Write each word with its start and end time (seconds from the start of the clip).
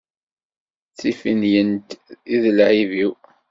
D 0.89 0.93
tiffinyent 0.99 1.89
i 2.33 2.35
d 2.41 2.43
lɛib-iw. 2.57 3.11